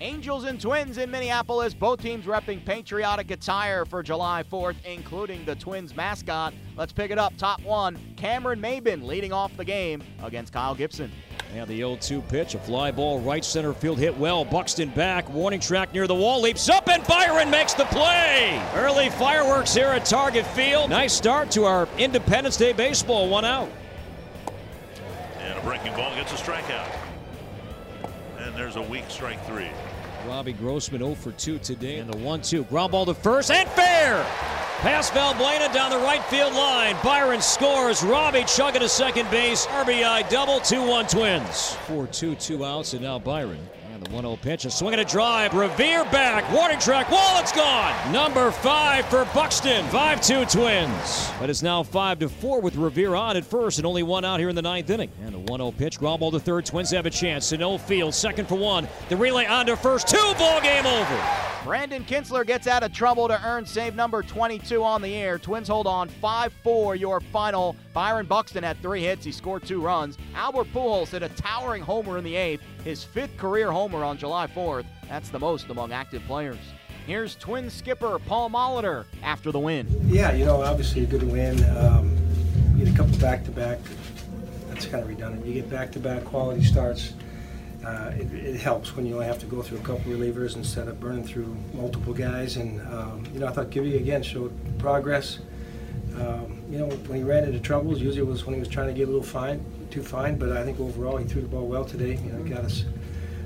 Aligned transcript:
Angels 0.00 0.44
and 0.44 0.60
Twins 0.60 0.98
in 0.98 1.10
Minneapolis, 1.10 1.72
both 1.72 2.00
teams 2.00 2.24
repping 2.24 2.64
patriotic 2.64 3.30
attire 3.30 3.84
for 3.84 4.02
July 4.02 4.42
4th, 4.50 4.74
including 4.84 5.44
the 5.44 5.54
Twins 5.54 5.94
mascot. 5.94 6.52
Let's 6.76 6.92
pick 6.92 7.12
it 7.12 7.18
up. 7.18 7.36
Top 7.36 7.62
one, 7.62 7.96
Cameron 8.16 8.60
Maybin 8.60 9.04
leading 9.04 9.32
off 9.32 9.56
the 9.56 9.64
game 9.64 10.02
against 10.22 10.52
Kyle 10.52 10.74
Gibson. 10.74 11.12
And 11.54 11.68
the 11.68 11.76
0 11.76 11.96
2 12.00 12.22
pitch, 12.22 12.56
a 12.56 12.58
fly 12.58 12.90
ball, 12.90 13.20
right 13.20 13.44
center 13.44 13.72
field 13.72 14.00
hit 14.00 14.16
well. 14.18 14.44
Buxton 14.44 14.88
back, 14.90 15.28
warning 15.30 15.60
track 15.60 15.94
near 15.94 16.08
the 16.08 16.14
wall, 16.14 16.40
leaps 16.40 16.68
up, 16.68 16.88
and 16.88 17.06
Byron 17.06 17.48
makes 17.48 17.74
the 17.74 17.84
play. 17.84 18.60
Early 18.74 19.10
fireworks 19.10 19.72
here 19.72 19.86
at 19.86 20.04
Target 20.04 20.44
Field. 20.48 20.90
Nice 20.90 21.12
start 21.12 21.52
to 21.52 21.64
our 21.64 21.88
Independence 21.98 22.56
Day 22.56 22.72
baseball, 22.72 23.28
one 23.28 23.44
out. 23.44 23.70
And 25.38 25.56
a 25.56 25.62
breaking 25.62 25.94
ball 25.94 26.12
gets 26.16 26.32
a 26.32 26.36
strikeout. 26.36 27.03
There's 28.64 28.76
a 28.76 28.82
weak 28.90 29.04
strike 29.08 29.44
three. 29.44 29.68
Robbie 30.26 30.54
Grossman 30.54 31.02
0 31.02 31.14
for 31.16 31.32
2 31.32 31.58
today. 31.58 31.98
And 31.98 32.10
the 32.10 32.16
1 32.16 32.40
2. 32.40 32.64
Ground 32.64 32.92
ball 32.92 33.04
to 33.04 33.12
first 33.12 33.50
and 33.50 33.68
fair. 33.68 34.24
Pass 34.78 35.10
Valbuena 35.10 35.70
down 35.74 35.90
the 35.90 35.98
right 35.98 36.24
field 36.24 36.54
line. 36.54 36.96
Byron 37.04 37.42
scores. 37.42 38.02
Robbie 38.02 38.44
chugging 38.44 38.80
to 38.80 38.88
second 38.88 39.30
base. 39.30 39.66
RBI 39.66 40.30
double 40.30 40.60
2 40.60 40.82
1 40.82 41.06
Twins. 41.08 41.74
4 41.86 42.06
2, 42.06 42.36
two 42.36 42.64
outs, 42.64 42.94
and 42.94 43.02
now 43.02 43.18
Byron. 43.18 43.60
And 43.94 44.04
the 44.04 44.10
1 44.10 44.24
0 44.24 44.36
pitch, 44.42 44.64
a 44.64 44.72
swing 44.72 44.94
and 44.94 45.02
a 45.02 45.04
drive. 45.04 45.54
Revere 45.54 46.02
back. 46.06 46.50
Warning 46.52 46.80
track. 46.80 47.08
Wall, 47.12 47.40
it's 47.40 47.52
gone. 47.52 47.94
Number 48.12 48.50
5 48.50 49.06
for 49.06 49.24
Buxton. 49.26 49.86
5 49.86 50.20
2 50.20 50.46
Twins. 50.46 51.30
But 51.38 51.48
it's 51.48 51.62
now 51.62 51.84
5 51.84 52.18
to 52.18 52.28
4 52.28 52.60
with 52.60 52.74
Revere 52.74 53.14
on 53.14 53.36
at 53.36 53.44
first 53.44 53.78
and 53.78 53.86
only 53.86 54.02
one 54.02 54.24
out 54.24 54.40
here 54.40 54.48
in 54.48 54.56
the 54.56 54.62
ninth 54.62 54.90
inning. 54.90 55.12
And 55.24 55.32
the 55.32 55.38
1 55.38 55.60
0 55.60 55.70
pitch. 55.70 56.00
Ground 56.00 56.18
ball 56.18 56.32
to 56.32 56.40
third. 56.40 56.66
Twins 56.66 56.90
have 56.90 57.06
a 57.06 57.10
chance. 57.10 57.46
Sano 57.46 57.78
field. 57.78 58.14
Second 58.14 58.48
for 58.48 58.56
one. 58.56 58.88
The 59.10 59.16
relay 59.16 59.46
on 59.46 59.66
to 59.66 59.76
first. 59.76 60.08
Two. 60.08 60.34
Ball 60.38 60.60
game 60.60 60.86
over. 60.86 61.53
Brandon 61.64 62.04
Kintzler 62.04 62.46
gets 62.46 62.66
out 62.66 62.82
of 62.82 62.92
trouble 62.92 63.26
to 63.26 63.42
earn 63.42 63.64
save 63.64 63.94
number 63.94 64.22
22 64.22 64.84
on 64.84 65.00
the 65.00 65.14
air. 65.14 65.38
Twins 65.38 65.66
hold 65.66 65.86
on 65.86 66.10
5 66.10 66.52
4 66.62 66.94
your 66.94 67.20
final. 67.20 67.74
Byron 67.94 68.26
Buxton 68.26 68.62
had 68.62 68.76
three 68.82 69.02
hits. 69.02 69.24
He 69.24 69.32
scored 69.32 69.64
two 69.64 69.80
runs. 69.80 70.18
Albert 70.34 70.66
Pujols 70.74 71.08
hit 71.08 71.22
a 71.22 71.30
towering 71.30 71.82
homer 71.82 72.18
in 72.18 72.24
the 72.24 72.36
eighth, 72.36 72.62
his 72.84 73.02
fifth 73.02 73.34
career 73.38 73.72
homer 73.72 74.04
on 74.04 74.18
July 74.18 74.46
4th. 74.46 74.84
That's 75.08 75.30
the 75.30 75.38
most 75.38 75.70
among 75.70 75.90
active 75.90 76.22
players. 76.24 76.58
Here's 77.06 77.34
Twin 77.34 77.70
skipper 77.70 78.18
Paul 78.18 78.50
Molitor 78.50 79.06
after 79.22 79.50
the 79.50 79.58
win. 79.58 79.86
Yeah, 80.06 80.32
you 80.32 80.44
know, 80.44 80.60
obviously 80.60 81.04
a 81.04 81.06
good 81.06 81.22
win. 81.22 81.64
Um, 81.78 82.14
you 82.76 82.84
get 82.84 82.94
a 82.94 82.96
couple 82.96 83.16
back 83.18 83.42
to 83.44 83.50
back. 83.50 83.78
That's 84.68 84.84
kind 84.84 85.02
of 85.02 85.08
redundant. 85.08 85.46
You 85.46 85.54
get 85.54 85.70
back 85.70 85.92
to 85.92 85.98
back 85.98 86.24
quality 86.24 86.62
starts 86.62 87.14
uh, 87.86 88.12
it, 88.16 88.32
it, 88.32 88.60
helps 88.60 88.96
when 88.96 89.06
you 89.06 89.14
only 89.14 89.26
have 89.26 89.38
to 89.38 89.46
go 89.46 89.62
through 89.62 89.78
a 89.78 89.82
couple 89.82 90.12
relievers 90.12 90.56
instead 90.56 90.88
of 90.88 91.00
burning 91.00 91.24
through 91.24 91.56
multiple 91.72 92.12
guys. 92.12 92.56
And 92.56 92.80
um, 92.92 93.26
you 93.32 93.40
know, 93.40 93.46
I 93.46 93.50
thought 93.50 93.70
Gibby 93.70 93.96
again 93.96 94.22
showed 94.22 94.52
progress. 94.78 95.38
Um, 96.16 96.62
you 96.70 96.78
know, 96.78 96.86
when 96.86 97.18
he 97.18 97.24
ran 97.24 97.44
into 97.44 97.60
troubles, 97.60 98.00
usually 98.00 98.20
it 98.20 98.26
was 98.26 98.46
when 98.46 98.54
he 98.54 98.60
was 98.60 98.68
trying 98.68 98.86
to 98.88 98.94
get 98.94 99.04
a 99.04 99.10
little 99.10 99.22
fine, 99.22 99.64
too 99.90 100.02
fine. 100.02 100.38
But 100.38 100.52
I 100.52 100.64
think 100.64 100.80
overall 100.80 101.16
he 101.16 101.24
threw 101.24 101.42
the 101.42 101.48
ball 101.48 101.66
well 101.66 101.84
today. 101.84 102.18
You 102.24 102.32
know, 102.32 102.42
got 102.44 102.64
us 102.64 102.84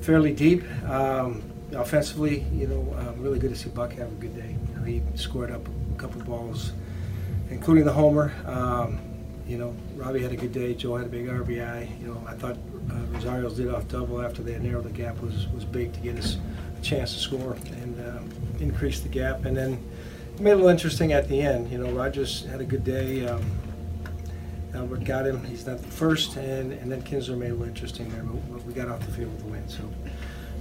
fairly 0.00 0.32
deep. 0.32 0.62
Um, 0.88 1.42
offensively, 1.72 2.40
you 2.52 2.66
know, 2.66 2.96
um, 2.98 3.22
really 3.22 3.38
good 3.38 3.50
to 3.50 3.56
see 3.56 3.70
Buck 3.70 3.92
have 3.94 4.08
a 4.08 4.14
good 4.16 4.36
day. 4.36 4.56
You 4.68 4.76
know, 4.76 4.84
he 4.84 5.02
scored 5.14 5.50
up 5.50 5.66
a 5.66 5.98
couple 5.98 6.20
balls, 6.22 6.72
including 7.50 7.84
the 7.84 7.92
homer. 7.92 8.32
You 9.46 9.58
know, 9.58 9.76
Robbie 9.96 10.22
had 10.22 10.32
a 10.32 10.36
good 10.36 10.52
day. 10.52 10.74
Joe 10.74 10.96
had 10.96 11.06
a 11.06 11.10
big 11.10 11.26
RBI. 11.26 12.00
You 12.00 12.06
know, 12.08 12.24
I 12.26 12.34
thought 12.34 12.56
uh, 12.90 12.94
Rosario's 13.12 13.56
did 13.56 13.68
off 13.68 13.88
double 13.88 14.22
after 14.22 14.42
they 14.42 14.58
narrowed 14.58 14.84
the 14.84 14.90
gap 14.90 15.20
was 15.20 15.48
was 15.48 15.64
big 15.64 15.92
to 15.94 16.00
get 16.00 16.16
us 16.16 16.36
a 16.78 16.82
chance 16.82 17.14
to 17.14 17.20
score 17.20 17.56
and 17.82 18.08
um, 18.08 18.30
increase 18.60 19.00
the 19.00 19.08
gap. 19.08 19.44
And 19.44 19.56
then 19.56 19.72
it 20.34 20.40
made 20.40 20.50
it 20.50 20.54
a 20.54 20.56
little 20.56 20.70
interesting 20.70 21.12
at 21.12 21.28
the 21.28 21.40
end. 21.40 21.70
You 21.70 21.78
know, 21.78 21.90
Rogers 21.90 22.44
had 22.46 22.60
a 22.60 22.64
good 22.64 22.84
day. 22.84 23.26
Um, 23.26 23.44
Albert 24.74 25.04
got 25.04 25.26
him. 25.26 25.44
He's 25.44 25.66
not 25.66 25.78
the 25.78 25.88
first, 25.88 26.36
and, 26.36 26.72
and 26.72 26.90
then 26.90 27.02
Kintzler 27.02 27.36
made 27.36 27.48
it 27.48 27.50
a 27.50 27.54
little 27.54 27.68
interesting 27.68 28.08
there. 28.10 28.22
But 28.22 28.64
we 28.64 28.72
got 28.72 28.88
off 28.88 29.00
the 29.00 29.12
field 29.12 29.32
with 29.32 29.40
the 29.40 29.48
win. 29.48 29.68
So 29.68 29.82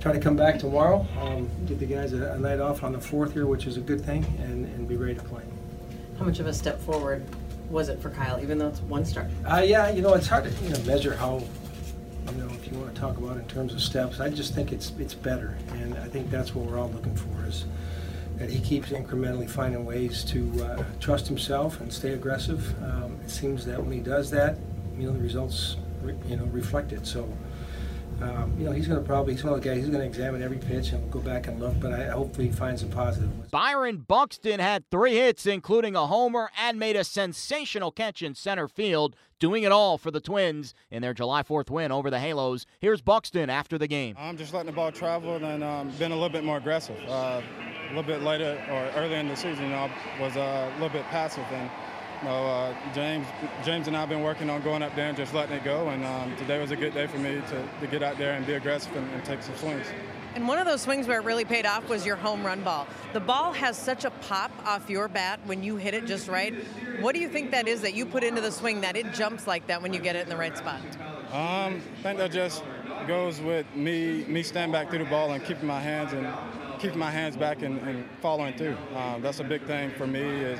try 0.00 0.12
to 0.12 0.18
come 0.18 0.36
back 0.36 0.58
tomorrow. 0.58 1.06
Um, 1.20 1.48
give 1.66 1.78
the 1.78 1.86
guys 1.86 2.12
a, 2.12 2.32
a, 2.32 2.38
night 2.38 2.58
off 2.58 2.82
on 2.82 2.92
the 2.92 3.00
fourth 3.00 3.34
here, 3.34 3.46
which 3.46 3.66
is 3.66 3.76
a 3.76 3.80
good 3.80 4.04
thing, 4.04 4.24
and, 4.42 4.64
and 4.64 4.88
be 4.88 4.96
ready 4.96 5.14
to 5.14 5.22
play. 5.22 5.42
How 6.18 6.24
much 6.24 6.40
of 6.40 6.46
a 6.46 6.52
step 6.52 6.80
forward 6.80 7.24
was 7.70 7.88
it 7.88 8.00
for 8.00 8.10
Kyle, 8.10 8.40
even 8.42 8.58
though 8.58 8.68
it's 8.68 8.80
one 8.82 9.04
start? 9.04 9.28
Uh, 9.48 9.62
yeah, 9.64 9.90
you 9.90 10.02
know, 10.02 10.14
it's 10.14 10.26
hard 10.26 10.44
to 10.44 10.64
you 10.64 10.70
know, 10.70 10.78
measure 10.80 11.14
how, 11.14 11.42
you 12.26 12.36
know, 12.36 12.48
if 12.54 12.70
you 12.70 12.78
want 12.78 12.94
to 12.94 13.00
talk 13.00 13.16
about 13.16 13.36
in 13.36 13.46
terms 13.46 13.72
of 13.72 13.80
steps. 13.80 14.20
I 14.20 14.28
just 14.28 14.54
think 14.54 14.72
it's 14.72 14.92
it's 14.98 15.14
better, 15.14 15.56
and 15.72 15.94
I 15.94 16.08
think 16.08 16.30
that's 16.30 16.54
what 16.54 16.66
we're 16.66 16.78
all 16.78 16.90
looking 16.90 17.14
for 17.16 17.46
is 17.46 17.64
that 18.36 18.50
he 18.50 18.58
keeps 18.58 18.88
incrementally 18.88 19.48
finding 19.48 19.84
ways 19.84 20.24
to 20.24 20.64
uh, 20.64 20.84
trust 20.98 21.28
himself 21.28 21.80
and 21.80 21.92
stay 21.92 22.12
aggressive. 22.14 22.74
Um, 22.82 23.18
it 23.22 23.30
seems 23.30 23.64
that 23.66 23.80
when 23.80 23.92
he 23.92 24.00
does 24.00 24.30
that, 24.30 24.56
you 24.98 25.06
know, 25.06 25.12
the 25.12 25.20
results, 25.20 25.76
re- 26.02 26.16
you 26.26 26.36
know, 26.36 26.46
reflect 26.46 26.92
it. 26.92 27.06
So 27.06 27.28
um, 28.22 28.54
you 28.58 28.64
know, 28.64 28.72
he's 28.72 28.86
going 28.86 29.00
to 29.00 29.06
probably, 29.06 29.34
he's 29.34 29.44
one 29.44 29.54
of 29.54 29.62
the 29.62 29.68
guys, 29.68 29.78
he's 29.78 29.88
going 29.88 30.00
to 30.00 30.06
examine 30.06 30.42
every 30.42 30.58
pitch 30.58 30.90
and 30.90 31.10
go 31.10 31.20
back 31.20 31.46
and 31.46 31.58
look, 31.58 31.78
but 31.80 31.92
I 31.92 32.08
hopefully 32.08 32.48
he 32.48 32.52
finds 32.52 32.82
some 32.82 32.90
positive. 32.90 33.50
Byron 33.50 33.98
Buxton 33.98 34.60
had 34.60 34.88
three 34.90 35.14
hits, 35.14 35.46
including 35.46 35.96
a 35.96 36.06
homer, 36.06 36.50
and 36.58 36.78
made 36.78 36.96
a 36.96 37.04
sensational 37.04 37.90
catch 37.90 38.22
in 38.22 38.34
center 38.34 38.68
field, 38.68 39.16
doing 39.38 39.62
it 39.62 39.72
all 39.72 39.96
for 39.96 40.10
the 40.10 40.20
Twins 40.20 40.74
in 40.90 41.02
their 41.02 41.14
July 41.14 41.42
4th 41.42 41.70
win 41.70 41.90
over 41.90 42.10
the 42.10 42.18
Halos. 42.18 42.66
Here's 42.80 43.00
Buxton 43.00 43.48
after 43.48 43.78
the 43.78 43.86
game. 43.86 44.16
I'm 44.18 44.36
just 44.36 44.52
letting 44.52 44.66
the 44.66 44.76
ball 44.76 44.92
travel 44.92 45.36
and 45.36 45.64
um, 45.64 45.90
been 45.98 46.12
a 46.12 46.14
little 46.14 46.28
bit 46.28 46.44
more 46.44 46.58
aggressive. 46.58 46.96
Uh, 47.08 47.40
a 47.86 47.88
little 47.88 48.02
bit 48.02 48.22
later 48.22 48.62
or 48.70 49.00
earlier 49.00 49.16
in 49.16 49.28
the 49.28 49.36
season, 49.36 49.64
you 49.64 49.70
know, 49.70 49.90
I 50.18 50.20
was 50.20 50.36
uh, 50.36 50.70
a 50.70 50.74
little 50.74 50.90
bit 50.90 51.04
passive 51.06 51.44
and 51.50 51.62
you 51.62 51.66
know, 51.66 51.72
uh, 52.22 52.74
James, 52.94 53.26
James 53.64 53.86
and 53.88 53.96
I 53.96 54.00
have 54.00 54.08
been 54.08 54.22
working 54.22 54.50
on 54.50 54.62
going 54.62 54.82
up 54.82 54.94
there 54.94 55.08
and 55.08 55.16
just 55.16 55.34
letting 55.34 55.56
it 55.56 55.64
go. 55.64 55.88
And 55.88 56.04
um, 56.04 56.36
today 56.36 56.60
was 56.60 56.70
a 56.70 56.76
good 56.76 56.94
day 56.94 57.06
for 57.06 57.18
me 57.18 57.40
to, 57.48 57.68
to 57.80 57.86
get 57.86 58.02
out 58.02 58.18
there 58.18 58.34
and 58.34 58.46
be 58.46 58.54
aggressive 58.54 58.94
and, 58.94 59.10
and, 59.12 59.24
take 59.24 59.42
some 59.42 59.56
swings. 59.56 59.86
And 60.34 60.46
one 60.46 60.58
of 60.58 60.66
those 60.66 60.82
swings 60.82 61.06
where 61.06 61.18
it 61.18 61.24
really 61.24 61.44
paid 61.44 61.66
off 61.66 61.88
was 61.88 62.06
your 62.06 62.16
home 62.16 62.44
run 62.44 62.62
ball. 62.62 62.86
The 63.12 63.20
ball 63.20 63.52
has 63.52 63.76
such 63.76 64.04
a 64.04 64.10
pop 64.10 64.52
off 64.64 64.88
your 64.88 65.08
bat 65.08 65.40
when 65.44 65.62
you 65.62 65.76
hit 65.76 65.94
it 65.94 66.06
just 66.06 66.28
right. 66.28 66.54
What 67.00 67.14
do 67.14 67.20
you 67.20 67.28
think 67.28 67.50
that 67.50 67.66
is 67.66 67.80
that 67.80 67.94
you 67.94 68.06
put 68.06 68.22
into 68.22 68.40
the 68.40 68.52
swing 68.52 68.80
that 68.82 68.96
it 68.96 69.12
jumps 69.12 69.46
like 69.46 69.66
that 69.66 69.82
when 69.82 69.92
you 69.92 69.98
get 69.98 70.14
it 70.14 70.20
in 70.20 70.28
the 70.28 70.36
right 70.36 70.56
spot? 70.56 70.80
Um, 71.32 71.80
I 71.98 72.02
think 72.02 72.18
that 72.18 72.30
just 72.30 72.62
goes 73.06 73.40
with 73.40 73.66
me 73.74 74.24
me 74.28 74.42
standing 74.42 74.72
back 74.72 74.90
through 74.90 74.98
the 75.00 75.10
ball 75.10 75.32
and 75.32 75.44
keeping 75.44 75.66
my 75.66 75.80
hands 75.80 76.12
and 76.12 76.26
keeping 76.80 76.98
my 76.98 77.10
hands 77.10 77.36
back 77.36 77.62
and, 77.62 77.78
and 77.80 78.04
following 78.20 78.54
through. 78.54 78.76
Um, 78.94 79.20
that's 79.20 79.40
a 79.40 79.44
big 79.44 79.62
thing 79.64 79.90
for 79.90 80.06
me 80.06 80.20
is 80.20 80.58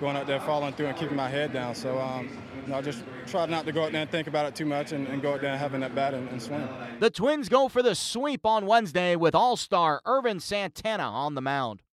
going 0.00 0.16
out 0.16 0.26
there, 0.26 0.40
following 0.40 0.74
through, 0.74 0.86
and 0.86 0.96
keeping 0.96 1.16
my 1.16 1.28
head 1.28 1.52
down. 1.52 1.74
So 1.74 1.98
um, 1.98 2.28
you 2.64 2.70
know, 2.70 2.78
I 2.78 2.82
just 2.82 3.02
try 3.26 3.46
not 3.46 3.64
to 3.66 3.72
go 3.72 3.84
out 3.84 3.92
there 3.92 4.02
and 4.02 4.10
think 4.10 4.26
about 4.26 4.46
it 4.46 4.54
too 4.54 4.66
much 4.66 4.92
and, 4.92 5.06
and 5.08 5.22
go 5.22 5.34
out 5.34 5.40
there 5.40 5.56
having 5.56 5.80
that 5.80 5.94
bat 5.94 6.14
and, 6.14 6.28
and 6.28 6.42
swing. 6.42 6.68
The 7.00 7.10
Twins 7.10 7.48
go 7.48 7.68
for 7.68 7.82
the 7.82 7.94
sweep 7.94 8.44
on 8.44 8.66
Wednesday 8.66 9.16
with 9.16 9.34
All 9.34 9.56
Star 9.56 10.02
Ervin 10.06 10.40
Santana 10.40 11.04
on 11.04 11.34
the 11.34 11.42
mound. 11.42 11.82